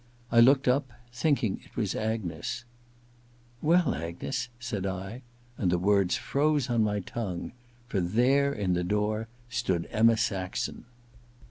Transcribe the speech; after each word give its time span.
I 0.31 0.39
looked 0.39 0.67
up, 0.67 0.89
thinking 1.13 1.61
it 1.63 1.75
was 1.77 1.93
Agnes. 1.93 2.65
*WeU, 3.63 3.95
Agnes 3.95 4.49
* 4.53 4.59
said 4.69 4.83
I, 4.87 5.21
and 5.59 5.71
the 5.71 5.77
words 5.77 6.15
froze 6.17 6.71
on 6.71 6.81
my 6.83 7.01
tongue; 7.01 7.51
for 7.87 8.01
there, 8.01 8.51
in 8.51 8.73
the 8.73 8.83
door, 8.83 9.27
stood 9.47 9.87
Emma 9.91 10.17
Saxon. 10.17 10.85